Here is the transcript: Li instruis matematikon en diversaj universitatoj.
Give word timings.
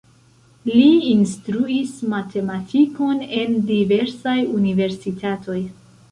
Li 0.67 0.85
instruis 1.09 1.91
matematikon 2.13 3.21
en 3.41 3.53
diversaj 3.67 4.33
universitatoj. 4.61 5.59